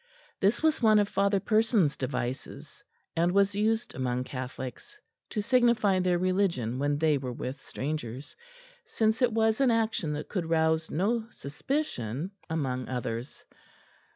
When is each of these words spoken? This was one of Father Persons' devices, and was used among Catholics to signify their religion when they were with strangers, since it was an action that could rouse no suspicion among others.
This 0.39 0.63
was 0.63 0.81
one 0.81 0.97
of 0.97 1.07
Father 1.07 1.39
Persons' 1.39 1.95
devices, 1.95 2.83
and 3.15 3.31
was 3.33 3.53
used 3.53 3.93
among 3.93 4.23
Catholics 4.23 4.97
to 5.29 5.43
signify 5.43 5.99
their 5.99 6.17
religion 6.17 6.79
when 6.79 6.97
they 6.97 7.19
were 7.19 7.31
with 7.31 7.61
strangers, 7.61 8.35
since 8.83 9.21
it 9.21 9.31
was 9.31 9.61
an 9.61 9.69
action 9.69 10.13
that 10.13 10.27
could 10.27 10.49
rouse 10.49 10.89
no 10.89 11.27
suspicion 11.29 12.31
among 12.49 12.89
others. 12.89 13.45